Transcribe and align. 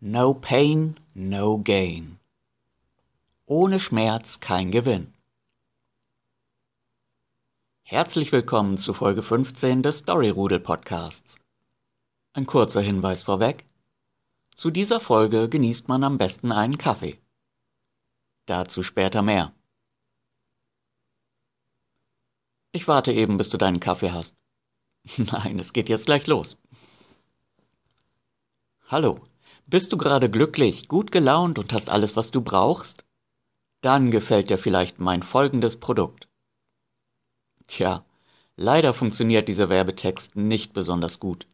No 0.00 0.34
pain, 0.34 1.00
no 1.14 1.56
gain. 1.56 2.18
Ohne 3.46 3.80
Schmerz 3.80 4.40
kein 4.40 4.70
Gewinn. 4.70 5.14
Herzlich 7.80 8.30
willkommen 8.30 8.76
zu 8.76 8.92
Folge 8.92 9.22
15 9.22 9.82
des 9.82 10.00
Storyrudel 10.00 10.60
Podcasts. 10.60 11.40
Ein 12.34 12.44
kurzer 12.44 12.82
Hinweis 12.82 13.22
vorweg. 13.22 13.64
Zu 14.54 14.70
dieser 14.70 15.00
Folge 15.00 15.48
genießt 15.48 15.88
man 15.88 16.04
am 16.04 16.18
besten 16.18 16.52
einen 16.52 16.76
Kaffee. 16.76 17.18
Dazu 18.44 18.82
später 18.82 19.22
mehr. 19.22 19.54
Ich 22.72 22.86
warte 22.86 23.14
eben, 23.14 23.38
bis 23.38 23.48
du 23.48 23.56
deinen 23.56 23.80
Kaffee 23.80 24.12
hast. 24.12 24.36
Nein, 25.16 25.58
es 25.58 25.72
geht 25.72 25.88
jetzt 25.88 26.04
gleich 26.04 26.26
los. 26.26 26.58
Hallo, 28.88 29.18
bist 29.66 29.92
du 29.92 29.96
gerade 29.96 30.30
glücklich, 30.30 30.88
gut 30.88 31.10
gelaunt 31.12 31.58
und 31.58 31.72
hast 31.72 31.90
alles, 31.90 32.16
was 32.16 32.30
du 32.30 32.40
brauchst? 32.40 33.04
Dann 33.80 34.10
gefällt 34.10 34.50
dir 34.50 34.58
vielleicht 34.58 35.00
mein 35.00 35.22
folgendes 35.22 35.78
Produkt. 35.80 36.28
Tja, 37.66 38.04
leider 38.56 38.94
funktioniert 38.94 39.48
dieser 39.48 39.68
Werbetext 39.68 40.36
nicht 40.36 40.72
besonders 40.72 41.20
gut. 41.20 41.46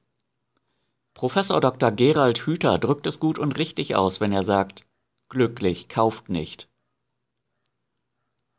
Professor 1.15 1.61
Dr. 1.61 1.91
Gerald 1.91 2.39
Hüther 2.47 2.79
drückt 2.79 3.07
es 3.07 3.19
gut 3.21 3.39
und 3.39 3.59
richtig 3.59 3.97
aus, 3.97 4.21
wenn 4.21 4.33
er 4.33 4.43
sagt, 4.43 4.85
glücklich 5.29 5.89
kauft 5.89 6.29
nicht. 6.29 6.69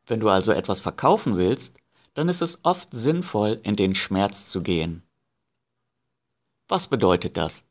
Wenn 0.05 0.19
du 0.19 0.29
also 0.29 0.51
etwas 0.51 0.79
verkaufen 0.79 1.37
willst, 1.37 1.77
dann 2.13 2.29
ist 2.29 2.41
es 2.41 2.63
oft 2.63 2.89
sinnvoll, 2.91 3.59
in 3.63 3.75
den 3.75 3.95
Schmerz 3.95 4.47
zu 4.47 4.61
gehen. 4.61 5.03
Was 6.67 6.87
bedeutet 6.87 7.37
das? 7.37 7.65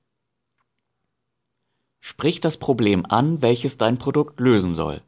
Sprich 2.04 2.40
das 2.40 2.56
Problem 2.56 3.06
an, 3.08 3.42
welches 3.42 3.78
dein 3.78 3.96
Produkt 3.96 4.40
lösen 4.40 4.74
soll. 4.74 5.02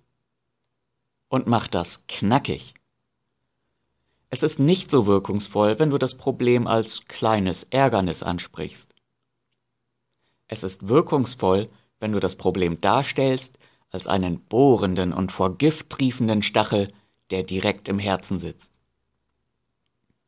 Und 1.28 1.48
mach 1.48 1.66
das 1.66 2.04
knackig. 2.06 2.72
Es 4.30 4.44
ist 4.44 4.60
nicht 4.60 4.92
so 4.92 5.04
wirkungsvoll, 5.04 5.80
wenn 5.80 5.90
du 5.90 5.98
das 5.98 6.16
Problem 6.16 6.68
als 6.68 7.06
kleines 7.06 7.64
Ärgernis 7.64 8.22
ansprichst. 8.22 8.94
Es 10.46 10.62
ist 10.62 10.86
wirkungsvoll, 10.88 11.68
wenn 11.98 12.12
du 12.12 12.20
das 12.20 12.36
Problem 12.36 12.80
darstellst 12.80 13.58
als 13.90 14.06
einen 14.06 14.38
bohrenden 14.38 15.12
und 15.12 15.32
vor 15.32 15.58
Gift 15.58 15.90
triefenden 15.90 16.44
Stachel, 16.44 16.92
der 17.32 17.42
direkt 17.42 17.88
im 17.88 17.98
Herzen 17.98 18.38
sitzt. 18.38 18.72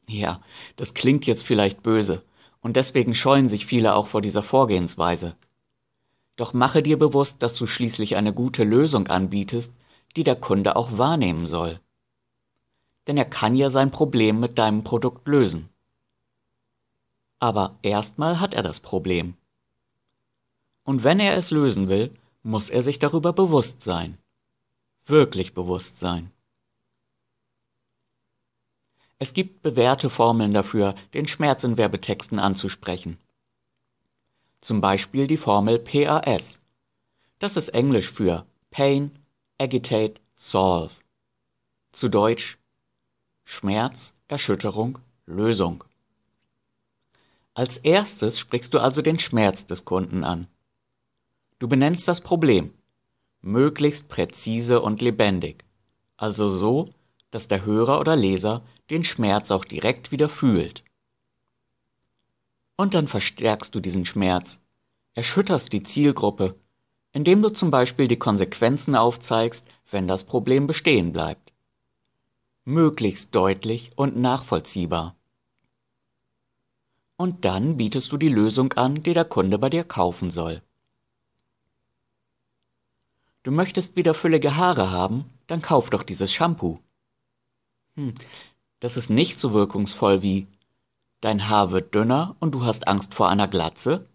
Ja, 0.08 0.41
das 0.75 0.95
klingt 0.95 1.27
jetzt 1.27 1.45
vielleicht 1.45 1.84
böse, 1.84 2.25
und 2.61 2.75
deswegen 2.75 3.14
scheuen 3.14 3.48
sich 3.48 3.67
viele 3.67 3.95
auch 3.95 4.08
vor 4.08 4.20
dieser 4.20 4.42
Vorgehensweise. 4.42 5.36
Doch 6.37 6.53
mache 6.53 6.83
dir 6.83 6.98
bewusst, 6.98 7.42
dass 7.42 7.55
du 7.55 7.67
schließlich 7.67 8.17
eine 8.17 8.33
gute 8.33 8.62
Lösung 8.62 9.09
anbietest, 9.09 9.75
die 10.17 10.25
der 10.25 10.37
Kunde 10.37 10.77
auch 10.77 10.98
wahrnehmen 10.98 11.47
soll. 11.47 11.81
Denn 13.06 13.17
er 13.17 13.25
kann 13.25 13.56
ja 13.56 13.70
sein 13.70 13.91
Problem 13.91 14.39
mit 14.39 14.59
deinem 14.59 14.84
Produkt 14.84 15.27
lösen. 15.29 15.70
Aber 17.39 17.77
erstmal 17.83 18.41
hat 18.41 18.55
er 18.55 18.62
das 18.62 18.81
Problem. 18.81 19.34
Und 20.84 21.05
wenn 21.05 21.20
er 21.20 21.37
es 21.37 21.51
lösen 21.51 21.89
will, 21.89 22.12
muss 22.42 22.70
er 22.70 22.83
sich 22.83 22.98
darüber 22.98 23.33
bewusst 23.33 23.83
sein. 23.83 24.19
Wirklich 25.05 25.55
bewusst 25.55 25.98
sein. 25.98 26.31
Es 29.19 29.33
gibt 29.33 29.62
bewährte 29.62 30.11
Formeln 30.11 30.53
dafür, 30.53 30.95
den 31.14 31.27
Schmerz 31.27 31.64
in 31.64 31.79
Werbetexten 31.79 32.39
anzusprechen 32.39 33.19
zum 34.61 34.81
Beispiel 34.81 35.27
die 35.27 35.37
Formel 35.37 35.79
PAS. 35.79 36.62
Das 37.39 37.57
ist 37.57 37.71
Englisch 37.71 38.11
für 38.11 38.47
Pain, 38.71 39.11
Agitate, 39.59 40.21
Solve. 40.35 40.95
Zu 41.93 42.09
Deutsch 42.09 42.59
Schmerz, 43.48 44.14
Erschütterung, 44.27 44.98
Lösung. 45.25 45.85
Als 47.55 47.79
erstes 47.79 48.41
sprichst 48.41 48.75
du 48.75 48.80
also 48.80 49.03
den 49.03 49.20
Schmerz 49.20 49.67
des 49.67 49.85
Kunden 49.85 50.25
an. 50.25 50.48
Du 51.61 51.69
benennst 51.69 52.09
das 52.09 52.20
Problem, 52.20 52.75
möglichst 53.41 54.09
präzise 54.09 54.83
und 54.83 55.01
lebendig, 55.01 55.64
also 56.17 56.48
so, 56.48 56.91
dass 57.30 57.48
der 57.48 57.64
Hörer 57.64 58.01
oder 58.01 58.17
Leser 58.17 58.63
den 58.91 59.05
Schmerz 59.05 59.51
auch 59.51 59.64
direkt 59.64 60.11
wieder 60.11 60.29
fühlt. 60.29 60.83
Und 62.77 62.95
dann 62.95 63.09
verstärkst 63.09 63.75
du 63.75 63.81
diesen 63.81 64.05
Schmerz, 64.05 64.63
erschütterst 65.14 65.73
die 65.73 65.83
Zielgruppe, 65.83 66.59
indem 67.13 67.41
du 67.41 67.48
zum 67.48 67.70
Beispiel 67.70 68.09
die 68.09 68.19
Konsequenzen 68.19 68.95
aufzeigst, 68.95 69.69
wenn 69.91 70.07
das 70.07 70.25
Problem 70.25 70.67
bestehen 70.67 71.13
bleibt. 71.13 71.55
Möglichst 72.65 73.35
deutlich 73.35 73.91
und 73.97 74.17
nachvollziehbar. 74.17 75.17
Und 77.17 77.47
dann 77.47 77.79
bietest 77.79 78.13
du 78.13 78.19
die 78.19 78.29
Lösung 78.29 78.75
an, 78.75 79.03
die 79.03 79.15
der 79.15 79.25
Kunde 79.25 79.59
bei 79.59 79.70
dir 79.70 79.85
kaufen 79.85 80.31
soll. 80.31 80.63
Du 83.42 83.53
möchtest 83.53 83.97
wieder 83.97 84.13
füllige 84.13 84.57
Haare 84.57 84.91
haben, 84.91 85.25
dann 85.47 85.63
kauf 85.63 85.89
doch 85.89 86.03
dieses 86.03 86.33
Shampoo. 86.33 86.81
Hm, 87.95 88.13
das 88.81 88.97
ist 88.98 89.09
nicht 89.09 89.41
so 89.41 89.55
wirkungsvoll 89.55 90.20
wie 90.20 90.47
dein 91.21 91.49
Haar 91.49 91.71
wird 91.71 91.95
dünner 91.95 92.37
und 92.41 92.55
du 92.55 92.65
hast 92.65 92.89
Angst 92.89 93.15
vor 93.15 93.29
einer 93.29 93.49
Glatze, 93.49 94.09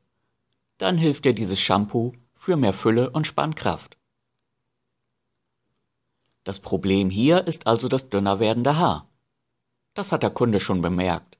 dann 0.78 0.98
hilft 0.98 1.26
dir 1.26 1.34
dieses 1.34 1.60
Shampoo 1.60 2.14
für 2.34 2.58
mehr 2.58 2.74
Fülle 2.74 3.10
und 3.10 3.28
Spannkraft. 3.28 3.98
Das 6.44 6.60
Problem 6.60 7.10
hier 7.10 7.46
ist 7.48 7.68
also 7.68 7.88
das 7.88 8.10
dünner 8.10 8.40
werdende 8.40 8.78
Haar. 8.78 9.08
Das 9.94 10.12
hat 10.12 10.24
der 10.24 10.32
Kunde 10.32 10.60
schon 10.60 10.82
bemerkt. 10.82 11.38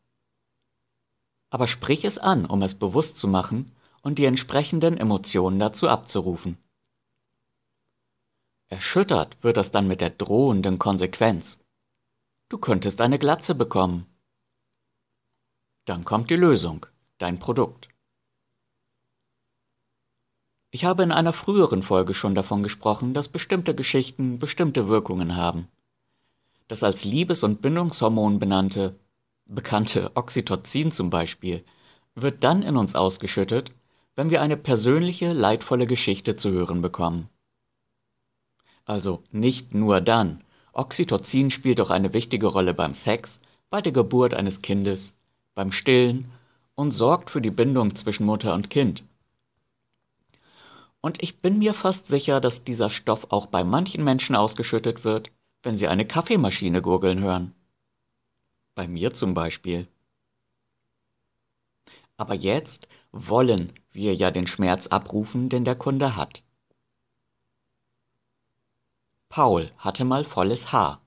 Aber 1.50 1.68
sprich 1.68 2.06
es 2.06 2.18
an, 2.18 2.46
um 2.46 2.62
es 2.62 2.78
bewusst 2.78 3.18
zu 3.18 3.28
machen 3.28 3.72
und 4.04 4.20
die 4.20 4.26
entsprechenden 4.26 4.98
Emotionen 4.98 5.60
dazu 5.60 5.90
abzurufen. 5.90 6.58
Erschüttert 8.68 9.44
wird 9.44 9.58
das 9.58 9.72
dann 9.72 9.88
mit 9.88 10.02
der 10.02 10.12
drohenden 10.12 10.80
Konsequenz. 10.80 11.60
Du 12.48 12.58
könntest 12.58 13.02
eine 13.02 13.20
Glatze 13.20 13.56
bekommen. 13.56 14.06
Dann 15.92 16.06
kommt 16.06 16.30
die 16.30 16.38
Lösung, 16.38 16.86
dein 17.18 17.38
Produkt. 17.38 17.90
Ich 20.70 20.86
habe 20.86 21.04
in 21.04 21.12
einer 21.12 21.34
früheren 21.34 21.84
Folge 21.84 22.14
schon 22.14 22.34
davon 22.34 22.64
gesprochen, 22.64 23.14
dass 23.14 23.28
bestimmte 23.28 23.76
Geschichten 23.76 24.40
bestimmte 24.40 24.88
Wirkungen 24.88 25.36
haben. 25.36 25.68
Das 26.70 26.84
als 26.84 27.04
Liebes- 27.04 27.44
und 27.44 27.62
Bindungshormon 27.62 28.40
benannte, 28.40 28.98
bekannte 29.48 30.16
Oxytocin 30.16 30.94
zum 30.94 31.10
Beispiel, 31.10 31.62
wird 32.16 32.42
dann 32.46 32.64
in 32.64 32.78
uns 32.78 32.96
ausgeschüttet, 32.96 33.72
wenn 34.16 34.30
wir 34.30 34.42
eine 34.42 34.56
persönliche, 34.56 35.32
leidvolle 35.32 35.88
Geschichte 35.88 36.38
zu 36.38 36.52
hören 36.52 36.82
bekommen. 36.82 37.28
Also 38.86 39.24
nicht 39.32 39.74
nur 39.74 40.00
dann. 40.00 40.42
Oxytocin 40.72 41.52
spielt 41.52 41.82
auch 41.82 41.90
eine 41.90 42.14
wichtige 42.14 42.48
Rolle 42.48 42.74
beim 42.74 42.94
Sex, 42.94 43.42
bei 43.70 43.82
der 43.82 43.92
Geburt 43.92 44.34
eines 44.34 44.62
Kindes, 44.62 45.16
beim 45.56 45.72
Stillen 45.72 46.32
und 46.76 46.92
sorgt 46.92 47.30
für 47.30 47.42
die 47.42 47.52
Bindung 47.52 47.96
zwischen 47.96 48.26
Mutter 48.26 48.54
und 48.54 48.70
Kind. 48.70 49.04
Und 51.02 51.22
ich 51.24 51.42
bin 51.42 51.60
mir 51.60 51.74
fast 51.74 52.08
sicher, 52.08 52.40
dass 52.40 52.64
dieser 52.64 52.90
Stoff 52.90 53.28
auch 53.32 53.48
bei 53.48 53.64
manchen 53.64 54.04
Menschen 54.04 54.36
ausgeschüttet 54.36 55.04
wird, 55.04 55.32
wenn 55.64 55.78
sie 55.78 55.88
eine 55.88 56.06
Kaffeemaschine 56.06 56.82
gurgeln 56.82 57.22
hören. 57.22 57.54
Bei 58.76 58.88
mir 58.88 59.14
zum 59.14 59.34
Beispiel. 59.34 59.88
Aber 62.18 62.36
jetzt 62.36 62.88
wollen 63.12 63.74
wir 63.92 64.16
ja 64.16 64.32
den 64.32 64.48
Schmerz 64.48 64.88
abrufen, 64.88 65.50
den 65.50 65.66
der 65.66 65.76
Kunde 65.76 66.16
hat. 66.16 66.44
Paul 69.28 69.72
hatte 69.78 70.04
mal 70.04 70.24
volles 70.24 70.72
Haar. 70.72 71.02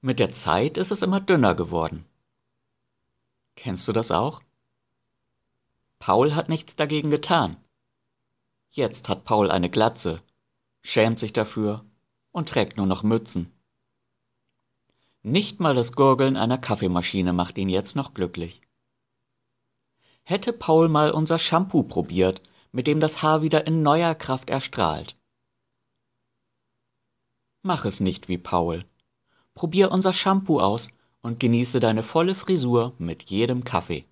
Mit 0.00 0.18
der 0.18 0.30
Zeit 0.30 0.76
ist 0.76 0.90
es 0.90 1.02
immer 1.02 1.20
dünner 1.20 1.54
geworden. 1.54 2.04
Kennst 3.56 3.86
du 3.88 3.92
das 3.92 4.10
auch? 4.10 4.42
Paul 5.98 6.34
hat 6.34 6.48
nichts 6.48 6.74
dagegen 6.76 7.10
getan. 7.10 7.56
Jetzt 8.70 9.08
hat 9.08 9.24
Paul 9.24 9.50
eine 9.50 9.70
Glatze, 9.70 10.20
schämt 10.82 11.18
sich 11.18 11.32
dafür 11.32 11.84
und 12.32 12.48
trägt 12.48 12.76
nur 12.76 12.86
noch 12.86 13.02
Mützen. 13.02 13.52
Nicht 15.22 15.60
mal 15.60 15.74
das 15.74 15.92
Gurgeln 15.92 16.36
einer 16.36 16.58
Kaffeemaschine 16.58 17.32
macht 17.32 17.56
ihn 17.58 17.68
jetzt 17.68 17.94
noch 17.94 18.14
glücklich. 18.14 18.60
Hätte 20.24 20.52
Paul 20.52 20.88
mal 20.88 21.12
unser 21.12 21.38
Shampoo 21.38 21.84
probiert, 21.84 22.40
mit 22.72 22.86
dem 22.86 23.00
das 23.00 23.22
Haar 23.22 23.42
wieder 23.42 23.66
in 23.66 23.82
neuer 23.82 24.14
Kraft 24.14 24.50
erstrahlt. 24.50 25.16
Mach 27.62 27.84
es 27.84 28.00
nicht 28.00 28.28
wie 28.28 28.38
Paul. 28.38 28.84
Probier 29.54 29.92
unser 29.92 30.12
Shampoo 30.12 30.58
aus 30.58 30.88
und 31.22 31.40
genieße 31.40 31.80
deine 31.80 32.02
volle 32.02 32.34
Frisur 32.34 32.94
mit 32.98 33.30
jedem 33.30 33.64
Kaffee. 33.64 34.04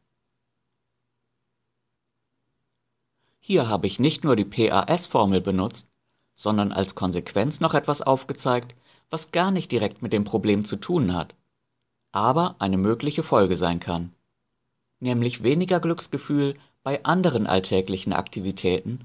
Hier 3.41 3.69
habe 3.69 3.87
ich 3.87 3.99
nicht 3.99 4.23
nur 4.23 4.37
die 4.37 4.45
PAS-Formel 4.45 5.41
benutzt, 5.41 5.91
sondern 6.35 6.73
als 6.73 6.95
Konsequenz 6.95 7.61
noch 7.61 7.75
etwas 7.75 8.01
aufgezeigt, 8.01 8.75
was 9.11 9.33
gar 9.33 9.51
nicht 9.51 9.73
direkt 9.73 10.03
mit 10.03 10.13
dem 10.13 10.25
Problem 10.25 10.65
zu 10.65 10.77
tun 10.77 11.15
hat, 11.15 11.35
aber 12.13 12.57
eine 12.61 12.79
mögliche 12.79 13.23
Folge 13.23 13.57
sein 13.57 13.81
kann. 13.81 14.15
Nämlich 15.01 15.43
weniger 15.43 15.81
Glücksgefühl 15.81 16.55
bei 16.83 17.05
anderen 17.05 17.47
alltäglichen 17.47 18.13
Aktivitäten, 18.13 19.05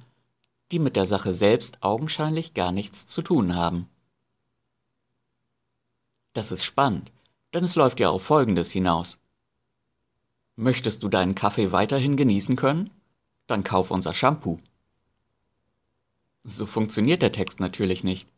die 0.71 0.79
mit 0.79 0.95
der 0.95 1.05
Sache 1.05 1.33
selbst 1.33 1.81
augenscheinlich 1.81 2.53
gar 2.53 2.71
nichts 2.71 3.07
zu 3.07 3.21
tun 3.21 3.55
haben. 3.55 3.89
Das 6.33 6.51
ist 6.51 6.63
spannend, 6.63 7.11
denn 7.55 7.63
es 7.63 7.75
läuft 7.75 8.01
ja 8.01 8.09
auf 8.09 8.21
Folgendes 8.21 8.69
hinaus. 8.71 9.17
Möchtest 10.57 11.03
du 11.03 11.07
deinen 11.09 11.35
Kaffee 11.35 11.71
weiterhin 11.71 12.17
genießen 12.17 12.57
können? 12.57 12.89
Dann 13.47 13.63
kauf 13.63 13.91
unser 13.91 14.13
Shampoo. 14.13 14.57
So 16.43 16.65
funktioniert 16.65 17.21
der 17.21 17.31
Text 17.31 17.61
natürlich 17.61 18.03
nicht. 18.03 18.29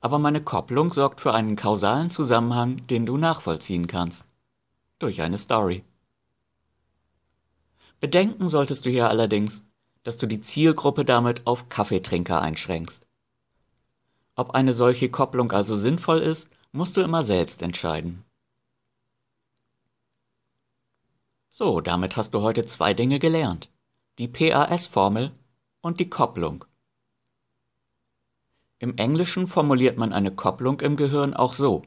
Aber 0.00 0.20
meine 0.20 0.42
Kopplung 0.42 0.92
sorgt 0.92 1.20
für 1.20 1.34
einen 1.34 1.56
kausalen 1.56 2.10
Zusammenhang, 2.10 2.86
den 2.86 3.06
du 3.06 3.16
nachvollziehen 3.16 3.88
kannst. 3.88 4.26
Durch 5.00 5.20
eine 5.20 5.38
Story. 5.38 5.82
Bedenken 7.98 8.48
solltest 8.48 8.86
du 8.86 8.90
hier 8.90 9.08
allerdings, 9.08 9.68
dass 10.04 10.16
du 10.16 10.26
die 10.26 10.40
Zielgruppe 10.40 11.04
damit 11.04 11.44
auf 11.46 11.68
Kaffeetrinker 11.68 12.40
einschränkst. 12.40 13.06
Ob 14.36 14.52
eine 14.52 14.72
solche 14.72 15.10
Kopplung 15.10 15.50
also 15.50 15.74
sinnvoll 15.74 16.20
ist, 16.20 16.52
musst 16.70 16.96
du 16.96 17.00
immer 17.00 17.24
selbst 17.24 17.62
entscheiden. 17.62 18.24
So, 21.50 21.80
damit 21.80 22.16
hast 22.16 22.34
du 22.34 22.42
heute 22.42 22.66
zwei 22.66 22.94
Dinge 22.94 23.18
gelernt. 23.18 23.70
Die 24.18 24.28
PAS-Formel 24.28 25.32
und 25.80 26.00
die 26.00 26.10
Kopplung. 26.10 26.64
Im 28.78 28.96
Englischen 28.96 29.46
formuliert 29.46 29.96
man 29.96 30.12
eine 30.12 30.30
Kopplung 30.30 30.80
im 30.80 30.96
Gehirn 30.96 31.34
auch 31.34 31.52
so. 31.52 31.82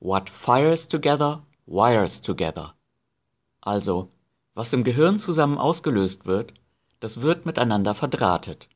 What 0.00 0.30
fires 0.30 0.88
together, 0.88 1.44
wires 1.66 2.22
together. 2.22 2.74
Also, 3.60 4.10
was 4.54 4.72
im 4.72 4.84
Gehirn 4.84 5.18
zusammen 5.18 5.58
ausgelöst 5.58 6.26
wird, 6.26 6.52
das 7.00 7.22
wird 7.22 7.46
miteinander 7.46 7.94
verdrahtet. 7.94 8.68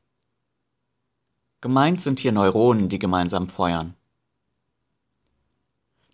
Gemeint 1.61 2.01
sind 2.01 2.19
hier 2.19 2.31
Neuronen, 2.31 2.89
die 2.89 2.99
gemeinsam 2.99 3.49
feuern. 3.49 3.96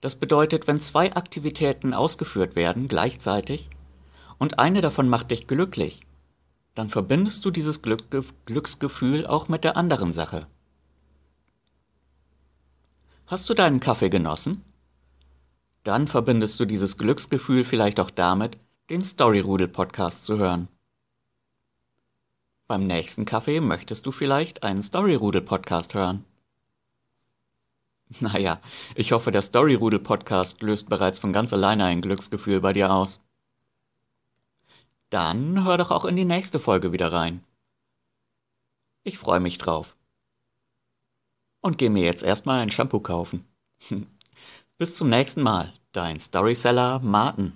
Das 0.04 0.18
bedeutet, 0.18 0.68
wenn 0.68 0.82
zwei 0.82 1.16
Aktivitäten 1.16 1.94
ausgeführt 1.94 2.58
werden 2.58 2.90
gleichzeitig 2.90 3.70
und 4.38 4.60
eine 4.60 4.82
davon 4.82 5.08
macht 5.08 5.32
dich 5.32 5.48
glücklich, 5.48 6.02
dann 6.76 6.90
verbindest 6.90 7.46
du 7.46 7.52
dieses 7.52 7.82
Glücksgefühl 7.82 9.26
auch 9.26 9.48
mit 9.48 9.64
der 9.64 9.78
anderen 9.78 10.12
Sache. 10.12 10.46
Hast 13.28 13.50
du 13.50 13.54
deinen 13.54 13.80
Kaffee 13.80 14.10
genossen? 14.10 14.66
Dann 15.84 16.10
verbindest 16.10 16.60
du 16.60 16.66
dieses 16.66 16.98
Glücksgefühl 16.98 17.64
vielleicht 17.64 18.02
auch 18.02 18.12
damit, 18.12 18.58
den 18.90 19.06
Storyrudel 19.06 19.70
Podcast 19.70 20.26
zu 20.26 20.38
hören. 20.38 20.68
Beim 22.68 22.88
nächsten 22.88 23.24
Kaffee 23.24 23.62
möchtest 23.62 24.06
du 24.06 24.12
vielleicht 24.12 24.64
einen 24.64 24.84
Storyrudel 24.84 25.44
Podcast 25.44 25.94
hören. 25.94 26.26
Naja, 28.20 28.62
ich 28.96 29.12
hoffe, 29.12 29.32
der 29.32 29.42
Storyrudel 29.42 30.00
Podcast 30.00 30.62
löst 30.62 30.90
bereits 30.90 31.20
von 31.20 31.34
ganz 31.34 31.54
alleine 31.54 31.86
ein 31.86 32.02
Glücksgefühl 32.02 32.60
bei 32.60 32.74
dir 32.74 32.92
aus. 32.94 33.22
Dann 35.10 35.64
hör 35.64 35.78
doch 35.78 35.92
auch 35.92 36.06
in 36.06 36.16
die 36.16 36.26
nächste 36.26 36.60
Folge 36.60 36.92
wieder 36.92 37.12
rein. 37.12 37.44
Ich 39.04 39.18
freue 39.18 39.40
mich 39.40 39.58
drauf. 39.58 39.96
Und 41.62 41.78
geh 41.78 41.90
mir 41.90 42.04
jetzt 42.04 42.24
erstmal 42.24 42.60
ein 42.60 42.72
Shampoo 42.72 43.00
kaufen. 43.00 43.46
Bis 44.78 44.96
zum 44.96 45.10
nächsten 45.10 45.42
Mal, 45.42 45.74
dein 45.92 46.20
Storyseller 46.20 47.00
Martin. 47.00 47.54